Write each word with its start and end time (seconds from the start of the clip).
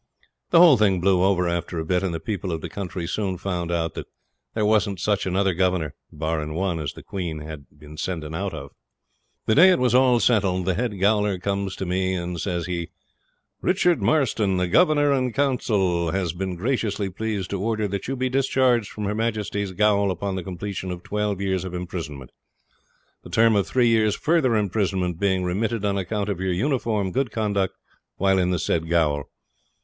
The 0.49 0.57
whole 0.57 0.77
thing 0.77 0.99
blew 0.99 1.21
over 1.23 1.47
after 1.47 1.77
a 1.77 1.85
bit, 1.85 2.01
and 2.01 2.11
the 2.11 2.19
people 2.19 2.51
of 2.51 2.61
the 2.61 2.69
country 2.69 3.05
soon 3.05 3.37
found 3.37 3.71
out 3.71 3.93
that 3.93 4.07
there 4.55 4.65
wasn't 4.65 4.99
such 4.99 5.27
another 5.27 5.53
Governor 5.53 5.93
(barrin' 6.11 6.55
one) 6.55 6.79
as 6.79 6.93
the 6.93 7.03
Queen 7.03 7.37
had 7.37 7.67
the 7.71 7.95
sending 7.99 8.33
out 8.33 8.51
of. 8.51 8.71
The 9.45 9.53
day 9.53 9.69
it 9.69 9.77
was 9.77 9.93
all 9.93 10.19
settled 10.19 10.65
the 10.65 10.73
head 10.73 10.99
gaoler 10.99 11.37
comes 11.37 11.75
to 11.75 11.85
me, 11.85 12.15
and 12.15 12.41
says 12.41 12.65
he, 12.65 12.89
'Richard 13.61 14.01
Marston, 14.01 14.57
the 14.57 14.67
Governor 14.67 15.11
and 15.11 15.35
Council 15.35 16.09
has 16.09 16.33
been 16.33 16.55
graciously 16.55 17.11
pleased 17.11 17.51
to 17.51 17.61
order 17.61 17.87
that 17.87 18.07
you 18.07 18.15
be 18.15 18.27
discharged 18.27 18.89
from 18.89 19.03
her 19.03 19.13
Majesty's 19.13 19.71
gaol 19.71 20.09
upon 20.09 20.33
the 20.33 20.41
completion 20.41 20.89
of 20.89 21.03
twelve 21.03 21.39
years 21.39 21.63
of 21.63 21.75
imprisonment; 21.75 22.31
the 23.21 23.29
term 23.29 23.55
of 23.55 23.67
three 23.67 23.89
years' 23.89 24.15
further 24.15 24.55
imprisonment 24.55 25.19
being 25.19 25.43
remitted 25.43 25.85
on 25.85 25.95
account 25.95 26.27
of 26.27 26.39
your 26.41 26.53
uniform 26.53 27.11
good 27.11 27.29
conduct 27.29 27.75
while 28.17 28.39
in 28.39 28.49
the 28.49 28.57
said 28.57 28.89
gaol. 28.89 29.25